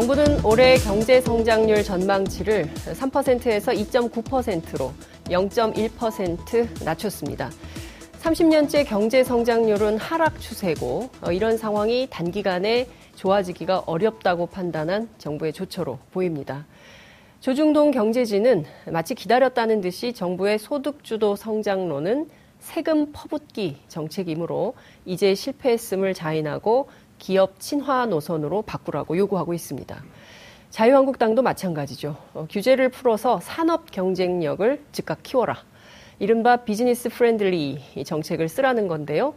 [0.00, 4.94] 정부는 올해 경제 성장률 전망치를 3%에서 2.9%로
[5.26, 7.50] 0.1% 낮췄습니다.
[8.22, 16.64] 30년째 경제 성장률은 하락 추세고 어, 이런 상황이 단기간에 좋아지기가 어렵다고 판단한 정부의 조처로 보입니다.
[17.40, 24.72] 조중동 경제진은 마치 기다렸다는 듯이 정부의 소득주도 성장론은 세금 퍼붓기 정책이므로
[25.04, 26.88] 이제 실패했음을 자인하고
[27.20, 30.02] 기업 친화 노선으로 바꾸라고 요구하고 있습니다.
[30.70, 32.16] 자유한국당도 마찬가지죠.
[32.34, 35.58] 어, 규제를 풀어서 산업 경쟁력을 즉각 키워라.
[36.18, 39.34] 이른바 business friendly 정책을 쓰라는 건데요.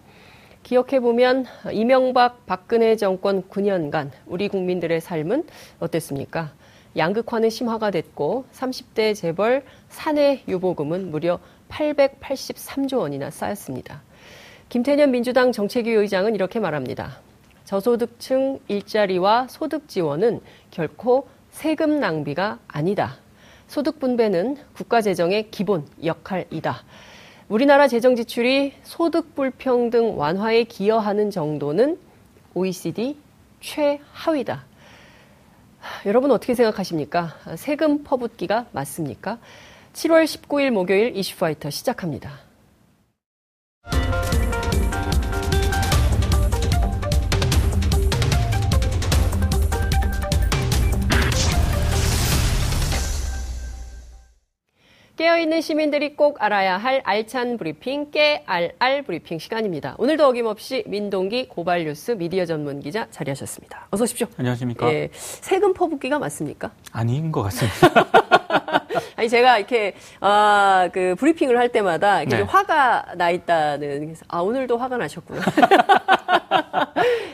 [0.63, 5.45] 기억해보면 이명박 박근혜 정권 9년간 우리 국민들의 삶은
[5.79, 6.53] 어땠습니까?
[6.95, 14.01] 양극화는 심화가 됐고 30대 재벌 사내 유보금은 무려 883조 원이나 쌓였습니다.
[14.69, 17.19] 김태년 민주당 정책위 의장은 이렇게 말합니다.
[17.65, 23.17] 저소득층 일자리와 소득 지원은 결코 세금 낭비가 아니다.
[23.67, 26.83] 소득 분배는 국가 재정의 기본 역할이다.
[27.49, 31.99] 우리나라 재정 지출이 소득 불평등 완화에 기여하는 정도는
[32.53, 33.17] OECD
[33.61, 34.65] 최하위다.
[36.05, 37.35] 여러분 어떻게 생각하십니까?
[37.55, 39.37] 세금 퍼붓기가 맞습니까?
[39.93, 42.39] 7월 19일 목요일 이슈파이터 시작합니다.
[55.15, 59.93] 깨어있는 시민들이 꼭 알아야 할 알찬 브리핑, 깨알알 브리핑 시간입니다.
[59.99, 63.87] 오늘도 어김없이 민동기 고발뉴스 미디어 전문 기자 자리하셨습니다.
[63.91, 64.25] 어서 오십시오.
[64.37, 64.91] 안녕하십니까.
[64.91, 66.71] 예, 세금 퍼붓기가 맞습니까?
[66.91, 68.07] 아닌 것 같습니다.
[69.15, 72.43] 아니 제가 이렇게 아, 그 브리핑을 할 때마다 이렇게 네.
[72.43, 75.41] 화가 나 있다는 그래서 아 오늘도 화가 나셨구나.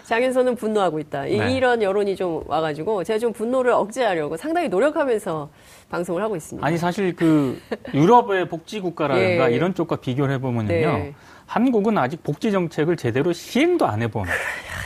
[0.03, 1.24] 장윤선은 분노하고 있다.
[1.24, 1.53] 네.
[1.56, 5.50] 이런 여론이 좀 와가지고 제가 좀 분노를 억제하려고 상당히 노력하면서
[5.90, 6.66] 방송을 하고 있습니다.
[6.66, 7.59] 아니 사실 그
[7.94, 9.56] 유럽의 복지 국가라든가 예.
[9.56, 10.68] 이런 쪽과 비교를 해보면요.
[10.68, 11.14] 네.
[11.50, 14.26] 한국은 아직 복지 정책을 제대로 시행도 안 해본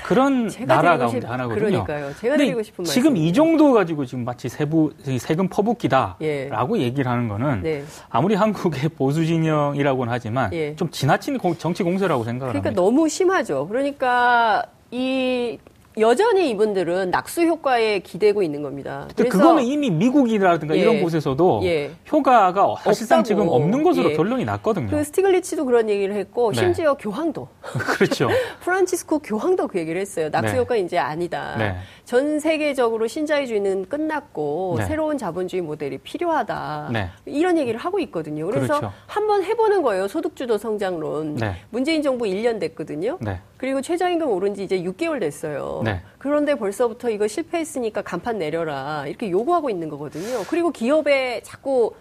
[0.06, 1.29] 그런 나라 가운데 싶...
[1.29, 1.84] 하나거든요.
[1.84, 2.16] 그러니까요.
[2.16, 2.94] 제가 드리고 싶은 말씀.
[2.94, 6.81] 지금 이 정도 가지고 지금 마치 세부 세금 퍼붓기다라고 예.
[6.81, 7.84] 얘기를 하는 거는 네.
[8.09, 10.74] 아무리 한국의 보수 진영이라고는 하지만 예.
[10.78, 12.81] 좀 지나친 정치 공세라고 생각을 그러니까 합니다.
[12.81, 13.68] 너무 심하죠.
[13.68, 15.57] 그러니까 이
[15.99, 19.07] 여전히 이분들은 낙수 효과에 기대고 있는 겁니다.
[19.15, 23.27] 그래서 그거는 이미 미국이라든가 예, 이런 곳에서도 예, 효과가 사실상 없다고.
[23.27, 24.15] 지금 없는 것으로 예.
[24.15, 24.87] 결론이 났거든요.
[24.87, 26.59] 그 스티글리치도 그런 얘기를 했고 네.
[26.59, 28.29] 심지어 교황도 그렇죠.
[28.61, 30.29] 프란치스코 교황도 그 얘기를 했어요.
[30.31, 30.59] 낙수 네.
[30.59, 31.55] 효과 이제 아니다.
[31.57, 31.75] 네.
[32.05, 34.85] 전 세계적으로 신자유주의는 끝났고 네.
[34.85, 36.89] 새로운 자본주의 모델이 필요하다.
[36.91, 37.09] 네.
[37.25, 38.47] 이런 얘기를 하고 있거든요.
[38.47, 38.91] 그래서 그렇죠.
[39.05, 40.07] 한번 해보는 거예요.
[40.07, 41.35] 소득주도 성장론.
[41.35, 41.55] 네.
[41.69, 43.19] 문재인 정부 1년 됐거든요.
[43.57, 45.82] 그리고 최저임금 오른 지 이제 6개월 됐어요.
[45.83, 46.01] 네.
[46.17, 49.05] 그런데 벌써부터 이거 실패했으니까 간판 내려라.
[49.07, 50.44] 이렇게 요구하고 있는 거거든요.
[50.49, 51.94] 그리고 기업에 자꾸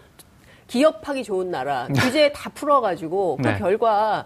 [0.67, 1.99] 기업하기 좋은 나라, 네.
[1.99, 3.57] 규제 다 풀어가지고 그 네.
[3.57, 4.25] 결과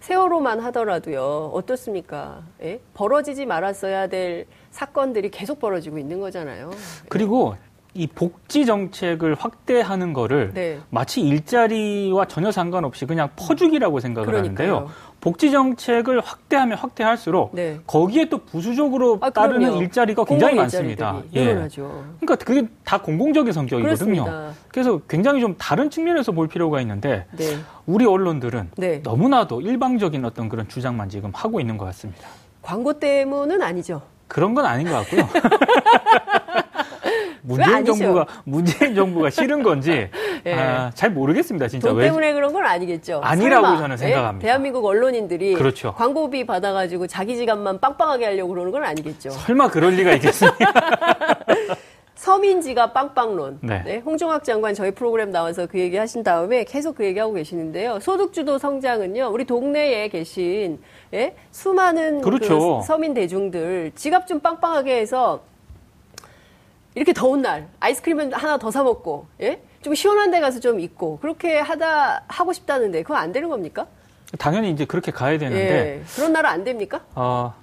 [0.00, 1.50] 세월호만 하더라도요.
[1.52, 2.42] 어떻습니까?
[2.62, 2.80] 예?
[2.94, 6.70] 벌어지지 말았어야 될 사건들이 계속 벌어지고 있는 거잖아요.
[7.08, 7.56] 그리고
[7.94, 10.78] 이 복지 정책을 확대하는 거를 네.
[10.90, 14.74] 마치 일자리와 전혀 상관없이 그냥 퍼주기라고 생각을 그러니까요.
[14.76, 14.94] 하는데요.
[15.20, 17.80] 복지 정책을 확대하면 확대할수록 네.
[17.86, 21.22] 거기에 또 부수적으로 아, 따르는 일자리가 굉장히 많습니다.
[21.34, 21.54] 예.
[21.54, 24.24] 그러니까 그게 다 공공적인 성격이거든요.
[24.24, 24.52] 그렇습니다.
[24.68, 27.58] 그래서 굉장히 좀 다른 측면에서 볼 필요가 있는데 네.
[27.86, 29.00] 우리 언론들은 네.
[29.02, 32.28] 너무나도 일방적인 어떤 그런 주장만 지금 하고 있는 것 같습니다.
[32.62, 34.02] 광고 때문은 아니죠.
[34.28, 35.28] 그런 건 아닌 것 같고요.
[37.42, 40.10] 문재인 정부가 문재인 정부가 싫은 건지
[40.56, 40.62] 네.
[40.62, 41.68] 아, 잘 모르겠습니다.
[41.68, 42.32] 진짜 돈 때문에 왜...
[42.32, 43.20] 그런 건 아니겠죠.
[43.22, 43.96] 아니라고 설마, 저는 예?
[43.96, 44.42] 생각합니다.
[44.42, 44.46] 네?
[44.46, 45.94] 대한민국 언론인들이 그렇죠.
[45.94, 49.30] 광고비 받아가지고 자기 지갑만 빵빵하게 하려고 그러는 건 아니겠죠.
[49.30, 50.58] 설마 그럴 리가 있겠습니까?
[52.18, 53.60] 서민지가 빵빵론.
[53.62, 53.82] 네.
[53.84, 53.98] 네.
[53.98, 58.00] 홍종학 장관 저희 프로그램 나와서 그 얘기 하신 다음에 계속 그 얘기하고 계시는데요.
[58.00, 60.80] 소득주도 성장은요, 우리 동네에 계신,
[61.14, 61.36] 예?
[61.52, 62.78] 수많은 그렇죠.
[62.80, 65.42] 그 서민 대중들 지갑 좀 빵빵하게 해서
[66.96, 69.60] 이렇게 더운 날 아이스크림 하나 더 사먹고, 예?
[69.82, 73.86] 좀 시원한 데 가서 좀 있고, 그렇게 하다, 하고 싶다는데, 그거 안 되는 겁니까?
[74.38, 76.00] 당연히 이제 그렇게 가야 되는데.
[76.00, 76.02] 예.
[76.16, 77.00] 그런 나라 안 됩니까?
[77.14, 77.54] 어,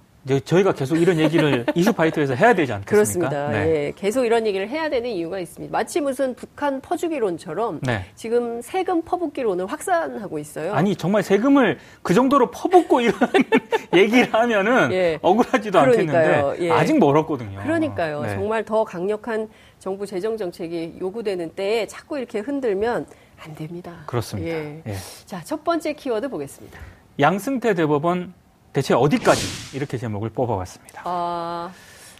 [0.44, 3.30] 저희가 계속 이런 얘기를 이슈파이터에서 해야 되지 않겠습니까?
[3.30, 3.50] 그렇습니다.
[3.50, 3.70] 네.
[3.70, 5.72] 예, 계속 이런 얘기를 해야 되는 이유가 있습니다.
[5.72, 8.06] 마치 무슨 북한 퍼주기론처럼 네.
[8.16, 10.74] 지금 세금 퍼붓기론을 확산하고 있어요.
[10.74, 13.14] 아니 정말 세금을 그 정도로 퍼붓고 이런
[13.94, 15.20] 얘기를 하면은 예.
[15.22, 16.48] 억울하지도 그러니까요.
[16.48, 16.72] 않겠는데 예.
[16.72, 17.62] 아직 멀었거든요.
[17.62, 18.24] 그러니까요.
[18.24, 18.30] 네.
[18.30, 19.48] 정말 더 강력한
[19.86, 23.06] 정부 재정 정책이 요구되는 때에 자꾸 이렇게 흔들면
[23.40, 24.02] 안 됩니다.
[24.08, 24.50] 그렇습니다.
[24.50, 24.82] 예.
[24.88, 24.96] 예.
[25.28, 26.80] 자, 첫 번째 키워드 보겠습니다.
[27.20, 28.34] 양승태 대법원
[28.74, 31.04] 대체 어디까지 이렇게 제목을 뽑아봤습니다.
[31.06, 31.72] 아,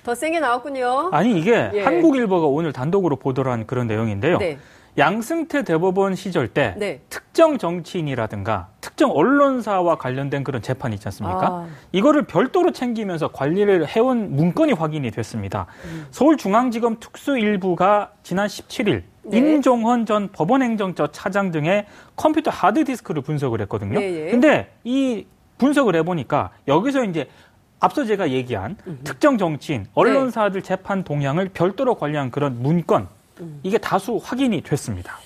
[0.04, 1.10] 더 세게 나왔군요.
[1.12, 1.82] 아니 이게 예.
[1.82, 4.38] 한국일보가 오늘 단독으로 보도를 한 그런 내용인데요.
[4.38, 4.60] 네.
[5.00, 7.02] 양승태 대법원 시절 때 네.
[7.10, 11.48] 특정 정치인이라든가 특정 언론사와 관련된 그런 재판이 있지 않습니까?
[11.48, 11.68] 아.
[11.92, 15.66] 이거를 별도로 챙기면서 관리를 해온 문건이 확인이 됐습니다.
[15.84, 16.08] 음.
[16.12, 19.38] 서울중앙지검 특수일부가 지난 17일 네.
[19.38, 24.00] 임종헌 전 법원행정처 차장 등의 컴퓨터 하드디스크를 분석을 했거든요.
[24.00, 24.32] 네, 네.
[24.32, 25.26] 근데 이
[25.58, 27.28] 분석을 해보니까 여기서 이제
[27.82, 29.02] 앞서 제가 얘기한 음.
[29.04, 30.68] 특정 정치인, 언론사들 네.
[30.68, 33.10] 재판 동향을 별도로 관리한 그런 문건,
[33.42, 33.60] 음.
[33.64, 35.18] 이게 다수 확인이 됐습니다.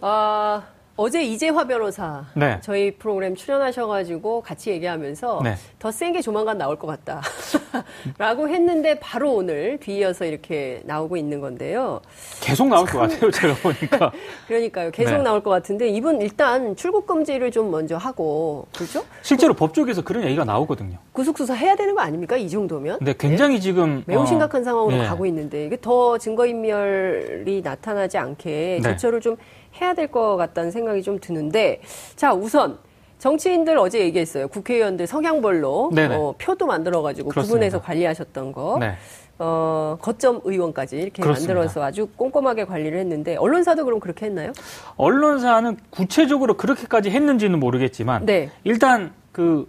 [0.00, 0.62] 아,
[1.00, 2.58] 어제 이재화 변호사 네.
[2.60, 5.54] 저희 프로그램 출연하셔가지고 같이 얘기하면서 네.
[5.78, 12.00] 더센 게 조만간 나올 것 같다라고 했는데 바로 오늘 뒤이어서 이렇게 나오고 있는 건데요.
[12.40, 14.10] 계속 나올 것 같아요, 제가 보니까.
[14.48, 15.22] 그러니까요, 계속 네.
[15.22, 19.04] 나올 것 같은데 이분 일단 출국 금지를 좀 먼저 하고 그렇죠?
[19.22, 20.98] 실제로 그, 법조계에서 그런 얘기가 나오거든요.
[21.12, 22.36] 구속 수사 해야 되는 거 아닙니까?
[22.36, 22.98] 이 정도면?
[23.02, 23.60] 네, 굉장히 네?
[23.60, 25.06] 지금 매우 어, 심각한 상황으로 네.
[25.06, 28.90] 가고 있는데 이게 더 증거 인멸이 나타나지 않게 네.
[28.90, 29.36] 조처를 좀
[29.80, 31.80] 해야 될 것 같다는 생각이 좀 드는데
[32.16, 32.78] 자 우선
[33.18, 34.48] 정치인들 어제 얘기했어요.
[34.48, 37.52] 국회의원들 성향별로 어, 표도 만들어가지고 그렇습니다.
[37.52, 38.76] 구분해서 관리하셨던 거.
[38.80, 38.94] 네.
[39.40, 41.54] 어, 거점 의원까지 이렇게 그렇습니다.
[41.54, 44.52] 만들어서 아주 꼼꼼하게 관리를 했는데 언론사도 그럼 그렇게 했나요?
[44.96, 48.50] 언론사는 구체적으로 그렇게까지 했는지는 모르겠지만 네.
[48.64, 49.68] 일단 그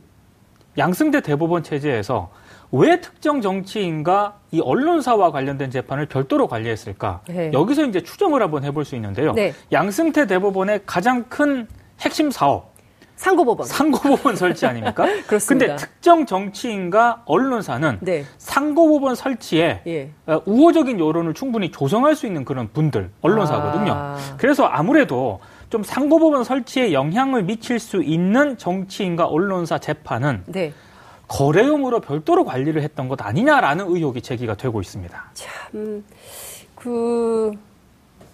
[0.78, 2.30] 양승대 대법원 체제에서
[2.72, 7.22] 왜 특정 정치인과 이 언론사와 관련된 재판을 별도로 관리했을까?
[7.28, 7.52] 네.
[7.54, 9.34] 여기서 이제 추정을 한번 해볼 수 있는데요.
[9.34, 9.54] 네.
[9.72, 11.68] 양승태 대법원의 가장 큰
[12.02, 12.70] 핵심 사업.
[13.16, 13.68] 상고법원.
[13.68, 15.06] 상고법원 설치 아닙니까?
[15.28, 15.66] 그렇습니다.
[15.68, 18.24] 근데 특정 정치인과 언론사는 네.
[18.38, 20.12] 상고법원 설치에 예.
[20.26, 23.92] 어, 우호적인 여론을 충분히 조성할 수 있는 그런 분들, 언론사거든요.
[23.92, 24.18] 아.
[24.38, 30.72] 그래서 아무래도 좀 상고법원 설치에 영향을 미칠 수 있는 정치인과 언론사 재판은 네.
[31.30, 35.32] 거래용으로 별도로 관리를 했던 것 아니냐라는 의혹이 제기가 되고 있습니다.
[35.34, 36.04] 참,
[36.76, 37.54] 그,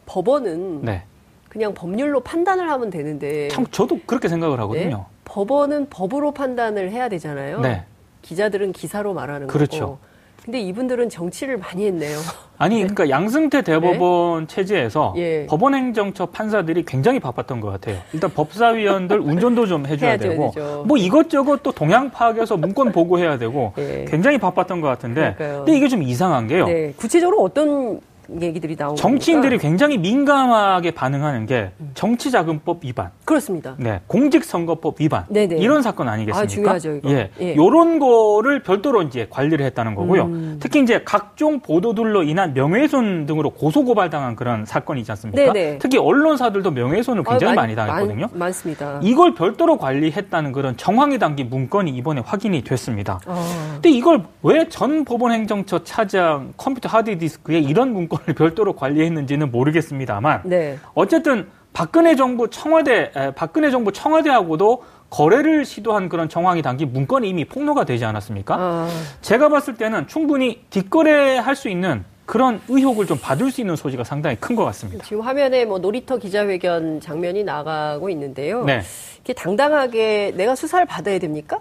[0.06, 1.04] 법원은 네.
[1.50, 3.50] 그냥 법률로 판단을 하면 되는데.
[3.50, 4.98] 참, 저도 그렇게 생각을 하거든요.
[4.98, 5.04] 네?
[5.26, 7.60] 법원은 법으로 판단을 해야 되잖아요.
[7.60, 7.84] 네.
[8.22, 9.80] 기자들은 기사로 말하는 그렇죠.
[9.80, 10.00] 거고.
[10.44, 12.18] 근데 이분들은 정치를 많이 했네요.
[12.58, 12.88] 아니, 네.
[12.88, 14.56] 그러니까 양승태 대법원 네?
[14.56, 15.46] 체제에서 예.
[15.48, 17.98] 법원 행정처 판사들이 굉장히 바빴던 것 같아요.
[18.14, 20.84] 일단 법사위원들 운전도 좀 해줘야 되고, 되죠.
[20.88, 24.06] 뭐 이것저것 또 동향 파악해서 문건 보고해야 되고, 예.
[24.08, 25.66] 굉장히 바빴던 것 같은데, 그러니까요.
[25.66, 26.66] 근데 이게 좀 이상한 게요.
[26.68, 26.94] 네.
[26.96, 28.00] 구체적으로 어떤
[28.42, 31.92] 얘기들이 나오고 정치인들이 굉장히 민감하게 반응하는 게 음.
[31.94, 33.10] 정치자금법 위반.
[33.26, 33.76] 그렇습니다.
[33.80, 35.26] 네, 공직선거법 위반.
[35.30, 35.56] 네네.
[35.58, 36.44] 이런 사건 아니겠습니까?
[36.44, 37.10] 아, 중요하죠, 이거.
[37.10, 37.56] 예, 예.
[37.56, 40.24] 요런 거를 별도로 이제 관리를 했다는 거고요.
[40.26, 40.58] 음.
[40.62, 45.54] 특히 이제 각종 보도들로 인한 명예훼손 등으로 고소 고발당한 그런 사건이지 않습니까?
[45.54, 45.80] 네네.
[45.80, 48.28] 특히 언론사들도 명예훼손을 아, 굉장히 아, 많이, 많이 당했거든요.
[48.34, 53.20] 많, 습니다 이걸 별도로 관리했다는 그런 정황이 담긴 문건이 이번에 확인이 됐습니다.
[53.26, 53.72] 아.
[53.74, 60.78] 근데 이걸 왜 전 법원행정처 차장 컴퓨터 하드디스크에 이런 문건 정권을 별도로 관리했는지는 모르겠습니다만 네.
[60.94, 67.84] 어쨌든 박근혜 정부 청와대 박근혜 정부 청와대하고도 거래를 시도한 그런 정황이 담긴 문건이 이미 폭로가
[67.84, 68.56] 되지 않았습니까?
[68.58, 68.90] 아.
[69.22, 74.36] 제가 봤을 때는 충분히 뒷거래할 수 있는 그런 의혹을 좀 받을 수 있는 소지가 상당히
[74.38, 75.04] 큰 것 같습니다.
[75.06, 78.64] 지금 화면에 뭐 놀이터 기자회견 장면이 나가고 있는데요.
[78.64, 78.82] 네.
[79.18, 81.60] 이렇게 당당하게 내가 수사를 받아야 됩니까?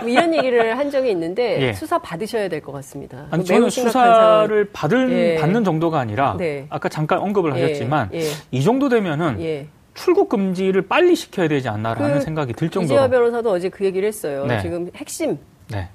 [0.00, 1.72] 뭐 이런 얘기를 한 적이 있는데 예.
[1.72, 3.26] 수사 받으셔야 될 것 같습니다.
[3.30, 5.36] 아니, 저는 수사를 받을 예.
[5.40, 6.66] 받는 정도가 아니라 네.
[6.70, 7.62] 아까 잠깐 언급을 예.
[7.62, 8.22] 하셨지만 예.
[8.50, 9.66] 이 정도 되면은 예.
[9.94, 12.94] 출국 금지를 빨리 시켜야 되지 않나라는 그 생각이 들 정도로.
[12.94, 14.44] 이재화 변호사도 어제 그 얘기를 했어요.
[14.46, 14.60] 네.
[14.62, 15.38] 지금 핵심
[15.68, 15.88] 네.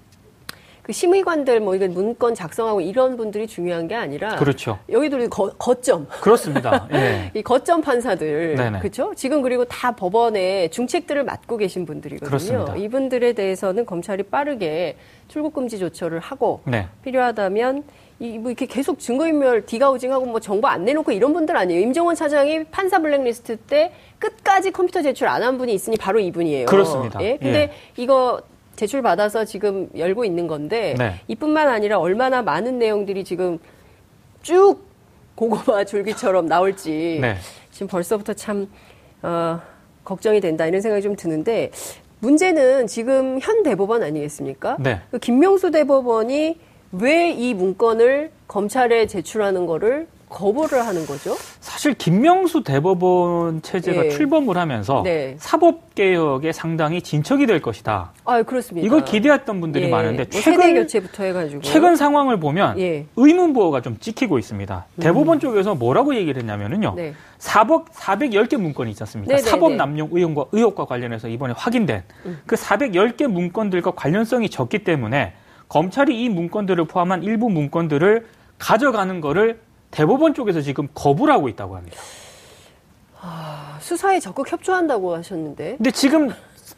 [0.84, 4.78] 그 심의관들 뭐 이건 문건 작성하고 이런 분들이 중요한 게 아니라 그렇죠.
[4.92, 6.90] 여기도 거, 거점 그렇습니다.
[6.94, 7.32] 예.
[7.40, 9.14] 이 거점 판사들 그렇죠.
[9.16, 12.28] 지금 그리고 다 법원에 중책들을 맡고 계신 분들이거든요.
[12.28, 12.76] 그렇습니다.
[12.76, 14.98] 이분들에 대해서는 검찰이 빠르게
[15.30, 16.88] 출국 금지 조처를 하고 네.
[17.04, 17.84] 필요하다면
[18.20, 21.82] 이, 뭐 이렇게 계속 증거인멸 디가우징하고 뭐 정보 안 내놓고 이런 분들 아니에요.
[21.82, 26.66] 임정원 차장이 판사 블랙리스트 때 끝까지 컴퓨터 제출 안 한 분이 있으니 바로 이분이에요.
[26.66, 27.22] 그렇습니다.
[27.24, 27.38] 예.
[27.38, 27.72] 근데 예.
[27.96, 28.42] 이거
[28.76, 31.22] 제출 받아서 지금 열고 있는 건데 네.
[31.28, 33.60] 이뿐만 아니라 얼마나 많은 내용들이 지금
[34.42, 34.80] 쭉
[35.36, 37.36] 고구마 줄기처럼 나올지 네.
[37.72, 38.68] 지금 벌써부터 참
[39.22, 39.60] 어,
[40.04, 41.72] 걱정이 된다 이런 생각이 좀 드는데
[42.20, 44.78] 문제는 지금 현 대법원 아니겠습니까?
[44.80, 45.02] 네.
[45.12, 46.58] 그 김명수 대법원이
[46.94, 51.36] 왜 이 문건을 검찰에 제출하는 거를 거부를 하는 거죠?
[51.60, 54.10] 사실 김명수 대법원 체제가 예.
[54.10, 55.36] 출범을 하면서 네.
[55.38, 58.12] 사법 개혁에 상당히 진척이 될 것이다.
[58.26, 58.86] 아, 그렇습니다.
[58.86, 59.90] 이걸 기대했던 분들이 예.
[59.90, 63.06] 많은데 뭐 최근 세대 교체부터 해가지고 최근 상황을 보면 예.
[63.16, 64.86] 의문 부호가 좀 찍히고 있습니다.
[64.96, 65.00] 음.
[65.00, 66.96] 대법원 쪽에서 뭐라고 얘기를 했냐면은요.
[66.96, 67.14] 네.
[67.38, 69.36] 사법 410개 문건이 있지 않습니까?
[69.36, 69.50] 네네네.
[69.50, 72.40] 사법 남용 의혹과 의혹과 관련해서 이번에 확인된 음.
[72.48, 75.34] 그 410개 문건들과 관련성이 적기 때문에
[75.70, 78.26] 검찰이 이 문건들을 포함한 일부 문건들을
[78.58, 79.60] 가져가는 거를
[79.94, 81.98] 대법원 쪽에서 지금 거부를 하고 있다고 합니다.
[83.22, 85.76] 아, 수사에 적극 협조한다고 하셨는데.
[85.78, 86.32] 근데 지금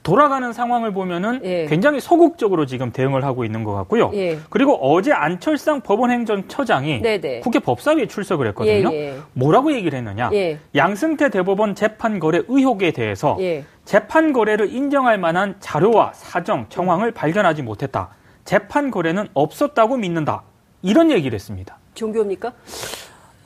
[0.04, 1.66] 돌아가는 상황을 보면은 예.
[1.66, 4.12] 굉장히 소극적으로 지금 대응을 하고 있는 것 같고요.
[4.14, 4.38] 예.
[4.50, 7.40] 그리고 어제 안철상 법원행정처장이 네네.
[7.40, 8.92] 국회 법사위에 출석을 했거든요.
[8.92, 9.16] 예예.
[9.16, 9.18] 예.
[9.34, 10.30] 뭐라고 얘기를 했느냐?
[10.34, 10.60] 예.
[10.76, 13.64] 양승태 대법원 재판 거래 의혹에 대해서 예.
[13.86, 18.10] 재판 거래를 인정할 만한 자료와 사정, 정황을 발견하지 못했다.
[18.44, 20.44] 재판 거래는 없었다고 믿는다.
[20.82, 21.80] 이런 얘기를 했습니다.
[21.96, 22.54] 종교입니까?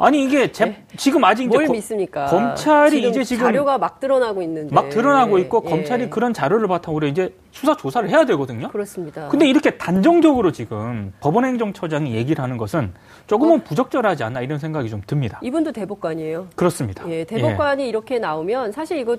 [0.01, 0.83] 아니 이게 제, 네?
[0.95, 2.25] 지금 아직 뭘 이제 믿습니까?
[2.27, 5.69] 검찰이 지금 이제 지금 자료가 막 드러나고 있는데 막 드러나고 있고 예.
[5.69, 8.69] 검찰이 그런 자료를 바탕으로 이제 수사 조사를 해야 되거든요.
[8.69, 9.27] 그렇습니다.
[9.27, 12.93] 근데 이렇게 단정적으로 지금 법원행정처장이 얘기를 하는 것은
[13.27, 13.63] 조금은 어?
[13.63, 15.41] 부적절하지 않나 이런 생각이 좀 듭니다.
[15.43, 16.47] 이분도 대법관이에요.
[16.55, 17.03] 그렇습니다.
[17.09, 17.87] 예, 대법관이 예.
[17.89, 19.17] 이렇게 나오면 사실 이거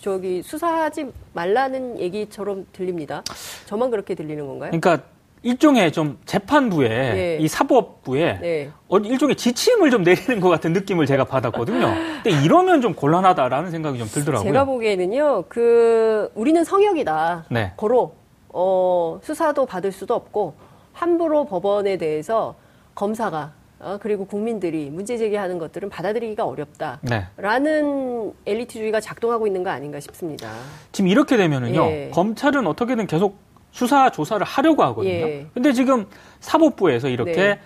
[0.00, 3.22] 저기 수사하지 말라는 얘기처럼 들립니다.
[3.66, 4.70] 저만 그렇게 들리는 건가요?
[4.70, 5.04] 그러니까
[5.44, 7.38] 일종의 좀 재판부에 네.
[7.38, 8.70] 이 사법부에 네.
[8.88, 11.94] 어, 일종의 지침을 좀 내리는 것 같은 느낌을 제가 받았거든요.
[12.22, 14.50] 근데 이러면 좀 곤란하다라는 생각이 좀 들더라고요.
[14.50, 17.44] 제가 보기에는요, 그 우리는 성역이다.
[17.50, 17.72] 네.
[17.76, 18.14] 거로
[18.48, 20.54] 어, 수사도 받을 수도 없고
[20.94, 22.54] 함부로 법원에 대해서
[22.94, 28.32] 검사가 어, 그리고 국민들이 문제 제기하는 것들은 받아들이기가 어렵다라는 네.
[28.46, 30.50] 엘리트주의가 작동하고 있는 거 아닌가 싶습니다.
[30.92, 32.10] 지금 이렇게 되면은요, 예.
[32.14, 33.36] 검찰은 어떻게든 계속
[33.74, 35.12] 수사 조사를 하려고 하거든요.
[35.12, 35.46] 예.
[35.52, 36.06] 근데 지금
[36.38, 37.60] 사법부에서 이렇게 네.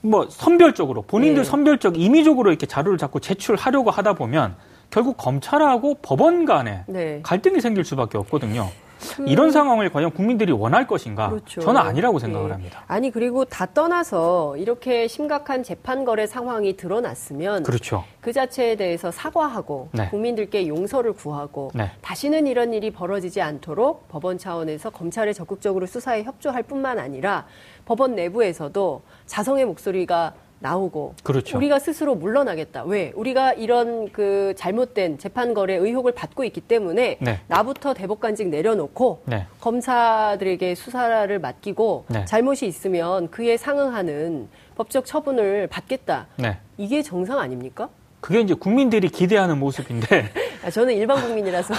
[0.00, 1.44] 뭐 선별적으로 본인들 예.
[1.44, 4.56] 선별적 임의적으로 이렇게 자료를 자꾸 제출하려고 하다 보면
[4.88, 7.20] 결국 검찰하고 법원 간에 네.
[7.22, 8.70] 갈등이 생길 수밖에 없거든요.
[9.16, 9.24] 그...
[9.26, 11.30] 이런 상황을 과연 국민들이 원할 것인가?
[11.30, 11.60] 그렇죠.
[11.60, 12.52] 저는 아니라고 생각을 네.
[12.52, 12.84] 합니다.
[12.86, 18.04] 아니 그리고 다 떠나서 이렇게 심각한 재판 거래 상황이 드러났으면 그렇죠.
[18.20, 20.08] 그 자체에 대해서 사과하고 네.
[20.08, 21.90] 국민들께 용서를 구하고 네.
[22.00, 27.46] 다시는 이런 일이 벌어지지 않도록 법원 차원에서 검찰에 적극적으로 수사에 협조할 뿐만 아니라
[27.84, 31.58] 법원 내부에서도 자성의 목소리가 나오고 그렇죠.
[31.58, 32.84] 우리가 스스로 물러나겠다.
[32.84, 33.12] 왜?
[33.14, 37.40] 우리가 이런 그 잘못된 재판 거래 의혹을 받고 있기 때문에 네.
[37.48, 39.46] 나부터 대법관직 내려놓고 네.
[39.60, 42.24] 검사들에게 수사를 맡기고 네.
[42.24, 46.28] 잘못이 있으면 그에 상응하는 법적 처분을 받겠다.
[46.36, 46.56] 네.
[46.78, 47.90] 이게 정상 아닙니까?
[48.20, 50.30] 그게 이제 국민들이 기대하는 모습인데.
[50.64, 51.74] 아, 저는 일반 국민이라서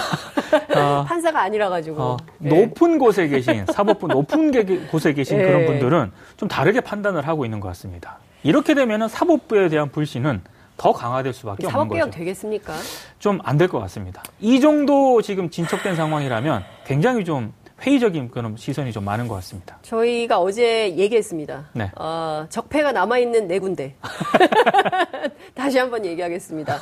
[0.76, 2.50] 어, 판사가 아니라 가지고 어, 네.
[2.50, 5.42] 높은 곳에 계신 사법부 높은 곳에 계신 네.
[5.50, 8.18] 그런 분들은 좀 다르게 판단을 하고 있는 것 같습니다.
[8.46, 10.40] 이렇게 되면 사법부에 대한 불신은
[10.76, 11.98] 더 강화될 수밖에 없는 거죠.
[11.98, 12.74] 사법개혁 되겠습니까?
[13.18, 14.22] 좀 안 될 것 같습니다.
[14.38, 17.52] 이 정도 지금 진척된 상황이라면 굉장히 좀
[17.84, 19.78] 회의적인 그런 시선이 좀 많은 것 같습니다.
[19.82, 21.64] 저희가 어제 얘기했습니다.
[21.72, 21.90] 네.
[21.96, 23.96] 어, 적폐가 남아있는 네 군데.
[25.54, 26.78] 다시 한번 얘기하겠습니다.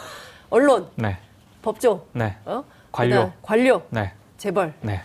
[0.51, 1.17] 언론, 네.
[1.63, 2.37] 법조, 네.
[2.45, 2.63] 어?
[2.93, 4.13] 관료, 관료, 네.
[4.37, 4.75] 재벌.
[4.83, 5.01] 네.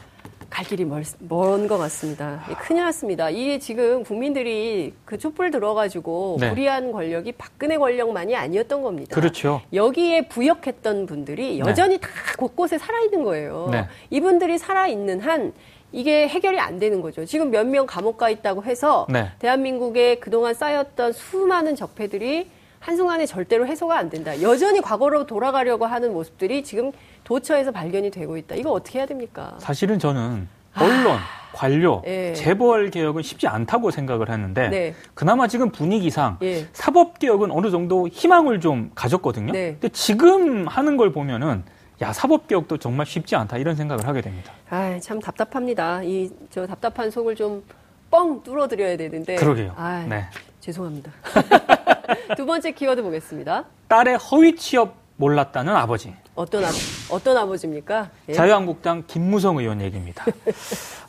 [0.59, 2.43] 갈 길이 먼 것 같습니다.
[2.67, 3.29] 큰일 났습니다.
[3.29, 6.49] 이게 지금 국민들이 그 촛불 들어가지고 네.
[6.49, 9.15] 불의한 권력이 박근혜 권력만이 아니었던 겁니다.
[9.15, 9.61] 그렇죠.
[9.71, 12.01] 여기에 부역했던 분들이 여전히 네.
[12.01, 13.69] 다 곳곳에 살아있는 거예요.
[13.71, 13.85] 네.
[14.09, 15.53] 이분들이 살아있는 한
[15.93, 17.23] 이게 해결이 안 되는 거죠.
[17.23, 19.29] 지금 몇 명 감옥 가 있다고 해서 네.
[19.39, 22.49] 대한민국에 그동안 쌓였던 수많은 적폐들이
[22.79, 24.41] 한순간에 절대로 해소가 안 된다.
[24.41, 26.91] 여전히 과거로 돌아가려고 하는 모습들이 지금
[27.23, 28.55] 도처에서 발견이 되고 있다.
[28.55, 29.55] 이거 어떻게 해야 됩니까?
[29.59, 31.19] 사실은 저는 언론, 아,
[31.51, 32.33] 관료, 예.
[32.33, 34.95] 재벌 개혁은 쉽지 않다고 생각을 했는데 네.
[35.13, 36.67] 그나마 지금 분위기상 예.
[36.71, 39.51] 사법 개혁은 어느 정도 희망을 좀 가졌거든요.
[39.51, 39.71] 네.
[39.73, 41.63] 근데 지금 하는 걸 보면은
[42.01, 44.53] 야 사법 개혁도 정말 쉽지 않다 이런 생각을 하게 됩니다.
[44.69, 46.01] 아, 참 답답합니다.
[46.03, 47.63] 이 저 답답한 속을 좀
[48.11, 49.35] 뻥 뚫어드려야 되는데.
[49.35, 49.71] 그러게요.
[49.77, 50.25] 아, 네.
[50.61, 51.11] 죄송합니다.
[52.37, 53.65] 두 번째 키워드 보겠습니다.
[53.87, 56.13] 딸의 허위 취업 몰랐다는 아버지.
[56.35, 56.69] 어떤 아,
[57.09, 58.09] 어떤 아버지입니까?
[58.29, 58.33] 예.
[58.33, 60.23] 자유한국당 김무성 의원 얘기입니다.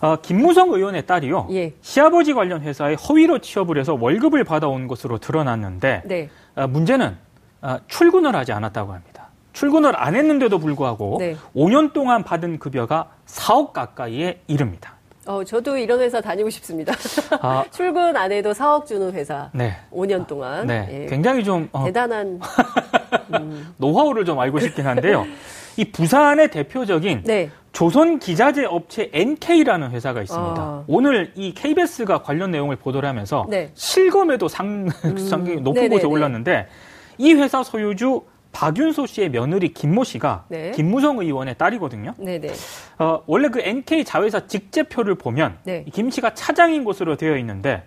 [0.00, 1.48] 어, 김무성 의원의 딸이요.
[1.52, 1.72] 예.
[1.80, 6.28] 시아버지 관련 회사에 허위로 취업을 해서 월급을 받아온 것으로 드러났는데 네.
[6.56, 7.16] 어, 문제는
[7.62, 9.28] 어, 출근을 하지 않았다고 합니다.
[9.52, 11.36] 출근을 안 했는데도 불구하고 네.
[11.54, 14.94] 5년 동안 받은 급여가 4억 가까이에 이릅니다.
[15.30, 16.92] 어, 저도 이런 회사 다니고 싶습니다.
[17.40, 19.48] 아, 출근 안 해도 4억 주는 회사.
[19.52, 19.76] 네.
[19.92, 20.66] 5년 동안.
[20.66, 20.88] 네.
[20.90, 21.06] 예.
[21.06, 22.40] 굉장히 좀 어, 대단한
[23.38, 23.72] 음.
[23.76, 25.24] 노하우를 좀 알고 싶긴 한데요.
[25.76, 27.48] 이 부산의 대표적인 네.
[27.72, 30.60] 조선 기자재 업체 NK라는 회사가 있습니다.
[30.60, 30.84] 아.
[30.88, 33.70] 오늘 이 KBS가 관련 내용을 보도를 하면서 네.
[33.74, 35.16] 실검에도 상, 음.
[35.16, 35.94] 상당히 높은 네네네.
[35.94, 36.66] 곳에 올랐는데
[37.18, 38.22] 이 회사 소유주
[38.52, 40.72] 박윤소 씨의 며느리 김모 씨가 네.
[40.72, 42.14] 김무성 의원의 딸이거든요.
[42.18, 42.52] 네 네.
[42.98, 45.84] 어, 원래 그 NK 자회사 직제표를 보면 네.
[45.92, 47.84] 김 씨가 차장인 곳으로 되어 있는데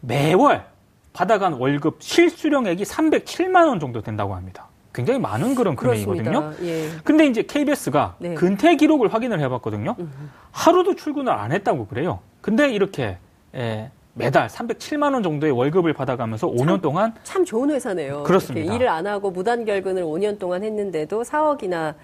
[0.00, 0.64] 매월
[1.12, 4.68] 받아간 월급 실수령액이 307만 원 정도 된다고 합니다.
[4.92, 6.52] 굉장히 많은 그런 금액이거든요.
[6.62, 6.88] 예.
[7.02, 8.34] 근데 이제 KBS가 네.
[8.34, 9.96] 근태 기록을 확인을 해봤거든요.
[10.52, 12.20] 하루도 출근을 안 했다고 그래요.
[12.40, 13.18] 근데 이렇게
[13.56, 18.22] 예, 매달 307만 원 정도의 월급을 받아가면서 참, 5년 동안 참 좋은 회사네요.
[18.22, 18.72] 그렇습니다.
[18.72, 21.94] 일을 안 하고 무단 결근을 5년 동안 했는데도 4억이나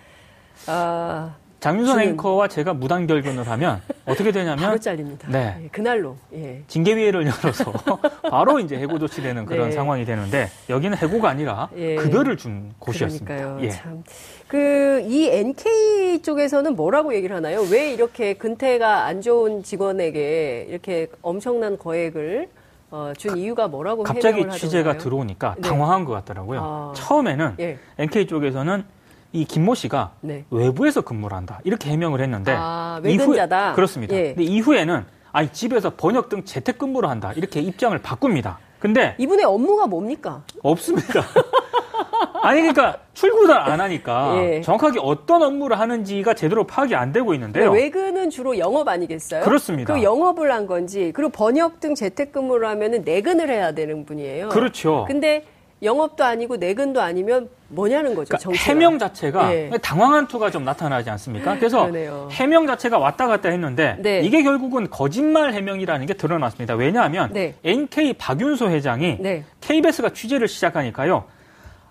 [0.66, 2.12] 아, 장윤선 주는...
[2.12, 5.28] 앵커와 제가 무단 결근을 하면 어떻게 되냐면 바로 잘립니다.
[5.30, 5.56] 네.
[5.64, 6.62] 예, 그날로 예.
[6.66, 7.72] 징계위회를 열어서
[8.30, 9.74] 바로 이제 해고 조치되는 그런 네.
[9.74, 11.96] 상황이 되는데 여기는 해고가 아니라 예.
[11.96, 13.36] 급여를 준 곳이었습니다.
[13.36, 13.64] 그러니까요.
[13.64, 13.70] 예.
[13.70, 14.02] 참.
[14.48, 17.62] 그 이 NK 쪽에서는 뭐라고 얘기를 하나요?
[17.70, 22.48] 왜 이렇게 근태가 안 좋은 직원에게 이렇게 엄청난 거액을
[22.90, 25.68] 어, 준 이유가 뭐라고 갑자기 취재가 들어오니까 네.
[25.68, 26.60] 당황한 것 같더라고요.
[26.62, 26.92] 아.
[26.94, 27.78] 처음에는 예.
[27.98, 28.84] NK 쪽에서는
[29.32, 30.44] 이 김모 씨가 네.
[30.50, 33.64] 외부에서 근무를 한다 이렇게 해명을 했는데 아, 외근자다.
[33.64, 34.16] 이후에, 그렇습니다.
[34.16, 34.34] 예.
[34.34, 38.58] 근데 이후에는 아니 집에서 번역 등 재택 근무를 한다 이렇게 입장을 바꿉니다.
[38.80, 40.42] 근데 이분의 업무가 뭡니까?
[40.62, 41.22] 없습니다.
[42.42, 44.60] 아니 그러니까 출근을 안 하니까 예.
[44.62, 47.70] 정확하게 어떤 업무를 하는지가 제대로 파악이 안 되고 있는데요.
[47.70, 49.44] 외근은 주로 영업 아니겠어요?
[49.44, 49.94] 그렇습니다.
[49.94, 54.48] 그 영업을 한 건지 그리고 번역 등 재택근무를 하면은 내근을 해야 되는 분이에요.
[54.48, 55.04] 그렇죠.
[55.06, 55.44] 근데
[55.82, 58.36] 영업도 아니고 내근도 아니면 뭐냐는 거죠.
[58.36, 59.70] 그러니까 해명 자체가 네.
[59.82, 61.56] 당황한 투가 좀 나타나지 않습니까?
[61.56, 62.28] 그래서 그러네요.
[62.32, 64.20] 해명 자체가 왔다 갔다 했는데 네.
[64.20, 66.74] 이게 결국은 거짓말 해명이라는 게 드러났습니다.
[66.74, 67.54] 왜냐하면 네.
[67.64, 69.18] NK 박윤소 회장이
[69.60, 71.24] KBS가 취재를 시작하니까요.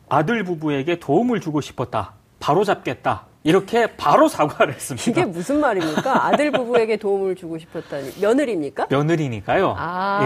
[0.09, 2.13] 아들 부부에게 도움을 주고 싶었다.
[2.39, 3.28] 바로 잡겠다.
[3.43, 5.09] 이렇게 바로 사과를 했습니다.
[5.09, 6.25] 이게 무슨 말입니까?
[6.27, 8.15] 아들 부부에게 도움을 주고 싶었다니.
[8.21, 8.87] 며느리입니까?
[8.89, 9.75] 며느리니까요.
[9.77, 10.19] 아.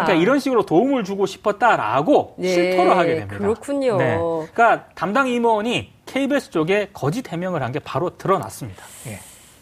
[0.00, 0.04] 예.
[0.04, 2.48] 그러니까 이런 식으로 도움을 주고 싶었다라고 네.
[2.48, 3.38] 실토를 하게 됩니다.
[3.38, 3.96] 그렇군요.
[3.96, 4.16] 네.
[4.52, 8.82] 그러니까 담당 임원이 KBS 쪽에 거짓 해명을 한 게 바로 드러났습니다.
[9.08, 9.18] 예.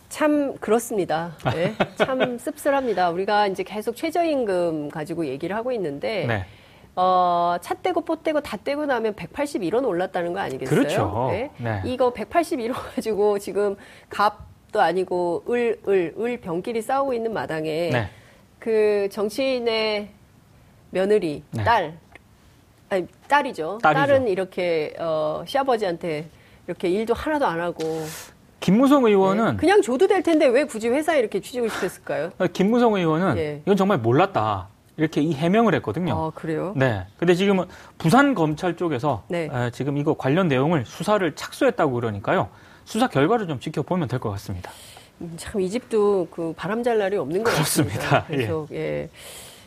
[0.08, 1.32] 참 그렇습니다.
[1.52, 1.74] 네.
[1.96, 3.10] 참 씁쓸합니다.
[3.10, 6.46] 우리가 이제 계속 최저임금 가지고 얘기를 하고 있는데 네.
[6.96, 10.78] 어, 차 떼고 뽀 떼고 다 떼고 나면 181원 올랐다는 거 아니겠어요?
[10.78, 11.28] 그렇죠.
[11.30, 11.50] 네?
[11.58, 11.82] 네.
[11.84, 13.76] 이거 181원 가지고 지금
[14.08, 18.10] 갑도 아니고 을, 을, 을 병끼리 싸우고 있는 마당에 네.
[18.60, 20.10] 그 정치인의
[20.90, 21.64] 며느리, 네.
[21.64, 21.98] 딸,
[22.88, 23.78] 아니, 딸이죠.
[23.82, 24.06] 딸이죠.
[24.06, 26.28] 딸은 이렇게, 어, 시아버지한테
[26.68, 27.82] 이렇게 일도 하나도 안 하고.
[28.60, 29.56] 김무성 의원은 네.
[29.56, 32.30] 그냥 줘도 될 텐데 왜 굳이 회사에 이렇게 취직을 시켰을까요?
[32.52, 33.60] 김무성 의원은 예.
[33.66, 34.68] 이건 정말 몰랐다.
[34.96, 36.14] 이렇게 이 해명을 했거든요.
[36.14, 36.72] 아, 그래요?
[36.76, 37.06] 네.
[37.18, 37.66] 근데 지금은
[37.98, 39.48] 부산 검찰 쪽에서 네.
[39.52, 42.48] 에, 지금 이거 관련 내용을 수사를 착수했다고 그러니까요.
[42.84, 44.70] 수사 결과를 좀 지켜보면 될 것 같습니다.
[45.20, 47.98] 음, 참이 집도 그 바람 잘 날이 없는 것 그렇습니다.
[47.98, 48.26] 같습니다.
[48.26, 48.76] 계속 예.
[48.76, 49.10] 예.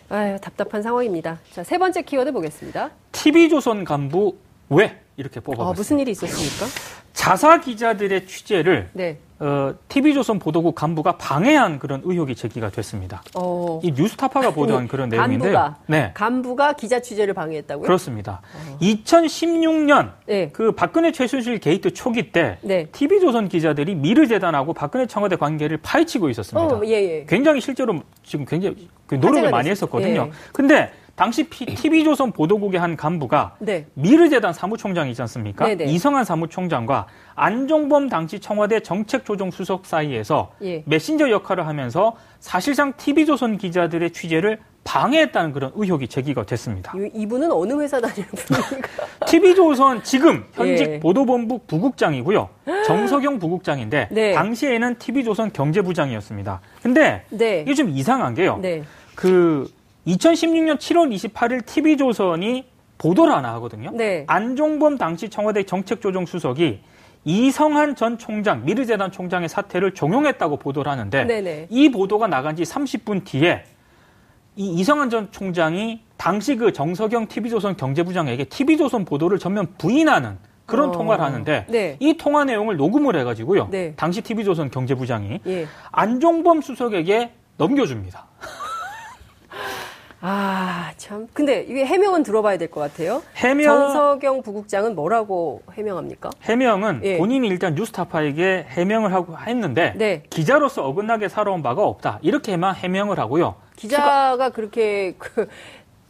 [0.09, 1.39] 아유, 답답한 상황입니다.
[1.51, 2.91] 자, 세 번째 키워드 보겠습니다.
[3.11, 4.37] TV조선 간부
[4.69, 5.69] 왜 이렇게 뽑아봤습니다.
[5.69, 6.65] 아, 무슨 일이 있었습니까?
[7.13, 9.17] 자사 기자들의 취재를 네.
[9.39, 13.23] 어, TV조선 보도국 간부가 방해한 그런 의혹이 제기가 됐습니다.
[13.35, 13.79] 어.
[13.83, 15.53] 이 뉴스타파가 보도한 그런 내용인데요.
[15.53, 16.11] 간부가, 네.
[16.13, 17.83] 간부가 기자 취재를 방해했다고요?
[17.83, 18.41] 그렇습니다.
[18.53, 18.77] 어.
[18.79, 20.49] 2016년 네.
[20.53, 22.85] 그 박근혜 최순실 게이트 초기 때 네.
[22.91, 26.75] TV조선 기자들이 미르재단하고 박근혜 청와대 관계를 파헤치고 있었습니다.
[26.75, 27.25] 어, 예, 예.
[27.27, 30.27] 굉장히 실제로 지금 굉장히 그 노력을 많이 했었거든요.
[30.27, 30.31] 예.
[30.53, 33.87] 근데 당시 TV조선 보도국의 한 간부가 네.
[33.95, 35.65] 미르재단 사무총장이지 않습니까?
[35.65, 35.85] 네네.
[35.85, 35.91] 네.
[35.91, 40.83] 이성한 사무총장과 안종범 당시 청와대 정책조정수석 사이에서 예.
[40.85, 46.93] 메신저 역할을 하면서 사실상 TV조선 기자들의 취재를 방해했다는 그런 의혹이 제기가 됐습니다.
[47.15, 48.89] 이분은 어느 회사 다니는 분입니까?
[49.25, 50.99] TV조선 지금 현직 예.
[50.99, 52.47] 보도본부 부국장이고요.
[52.85, 54.33] 정석영 부국장인데 네.
[54.33, 56.61] 당시에는 TV조선 경제부장이었습니다.
[56.83, 57.61] 근데 네.
[57.61, 58.59] 이게 좀 이상한 게요.
[58.61, 58.83] 네.
[59.15, 59.67] 그
[60.07, 62.65] 2016년 7월 28일 TV조선이
[62.97, 63.91] 보도를 하나 하거든요.
[63.93, 64.23] 네.
[64.27, 66.79] 안종범 당시 청와대 정책조정수석이
[67.25, 71.67] 이성한 전 총장, 미르재단 총장의 사태를 종용했다고 보도를 하는데 네네.
[71.69, 73.63] 이 보도가 나간 지 30분 뒤에
[74.55, 80.91] 이 이성한 전 총장이 당시 그 정석영 TV조선 경제부장에게 TV조선 보도를 전면 부인하는 그런 어.
[80.91, 81.97] 통화를 하는데 네.
[81.99, 83.67] 이 통화 내용을 녹음을 해가지고요.
[83.69, 83.93] 네.
[83.95, 85.67] 당시 TV조선 경제부장이 예.
[85.91, 88.25] 안종범 수석에게 넘겨줍니다.
[90.19, 91.27] 아, 참.
[91.33, 93.21] 근데 이게 해명은 들어봐야 될 것 같아요.
[93.35, 93.65] 해명.
[93.65, 96.31] 전서경 부국장은 뭐라고 해명합니까?
[96.41, 97.17] 해명은 예.
[97.17, 100.23] 본인이 일단 뉴스타파에게 해명을 하고 했는데 네.
[100.29, 102.19] 기자로서 어긋나게 살아온 바가 없다.
[102.23, 103.55] 이렇게만 해명을 하고요.
[103.75, 104.49] 기자가 추가...
[104.49, 105.47] 그렇게 그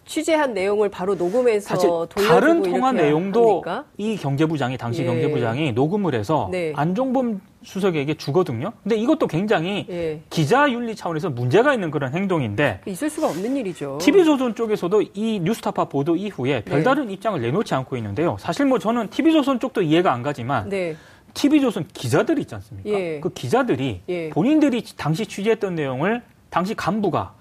[0.05, 1.75] 취재한 내용을 바로 녹음해서
[2.07, 3.83] 돌려주고 다른 통화 내용도 합니까?
[3.97, 5.05] 이 경제부장이 당시 예.
[5.05, 6.71] 경제부장이 녹음을 해서 네.
[6.77, 8.71] 안종범 수석에게 주거든요.
[8.81, 10.21] 근데 이것도 굉장히 예.
[10.29, 13.97] 기자 윤리 차원에서 문제가 있는 그런 행동인데 있을 수가 없는 일이죠.
[14.01, 16.63] TV조선 쪽에서도 이 뉴스타파 보도 이후에 네.
[16.63, 17.13] 별다른 네.
[17.13, 18.37] 입장을 내놓지 않고 있는데요.
[18.39, 20.95] 사실 뭐 저는 TV조선 쪽도 이해가 안 가지만 네.
[21.33, 22.89] TV조선 기자들 있지 않습니까?
[22.89, 23.19] 예.
[23.19, 24.29] 그 기자들이 예.
[24.29, 27.33] 본인들이 당시 취재했던 내용을 당시 간부가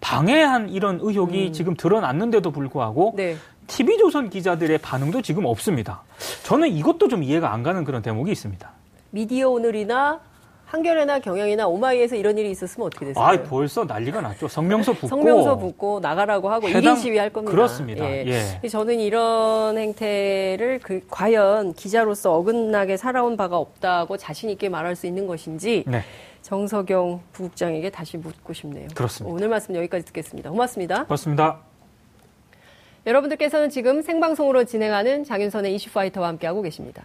[0.00, 1.52] 방해한 이런 의혹이 음.
[1.52, 3.36] 지금 드러났는데도 불구하고 네.
[3.66, 6.02] TV조선 기자들의 반응도 지금 없습니다.
[6.44, 8.72] 저는 이것도 좀 이해가 안 가는 그런 대목이 있습니다.
[9.14, 10.20] 미디어 오늘이나
[10.66, 13.24] 한겨레나 경향이나 오마이에서 이런 일이 있었으면 어떻게 됐어요?
[13.24, 14.48] 아, 벌써 난리가 났죠.
[14.48, 16.96] 성명서 붙고 성명서 붙고 나가라고 하고 해당...
[16.96, 17.52] 1인 시위할 겁니다.
[17.54, 18.04] 그렇습니다.
[18.04, 18.58] 예.
[18.64, 18.68] 예.
[18.68, 25.28] 저는 이런 행태를 그 과연 기자로서 어긋나게 살아온 바가 없다고 자신 있게 말할 수 있는
[25.28, 26.02] 것인지 네.
[26.42, 28.88] 정석영 부국장에게 다시 묻고 싶네요.
[28.96, 29.32] 그렇습니다.
[29.32, 30.50] 오늘 말씀 여기까지 듣겠습니다.
[30.50, 31.04] 고맙습니다.
[31.04, 31.60] 고맙습니다.
[33.06, 37.04] 여러분들께서는 지금 생방송으로 진행하는 장윤선의 이슈파이터와 함께하고 계십니다.